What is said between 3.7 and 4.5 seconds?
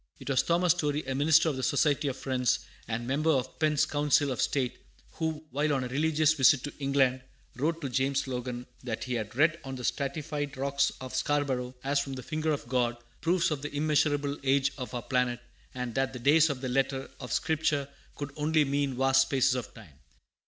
Council of